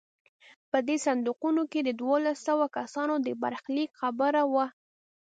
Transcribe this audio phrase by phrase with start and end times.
[0.71, 4.65] په دې صندوقونو کې د دولس سوه کسانو د برخلیک خبره وه.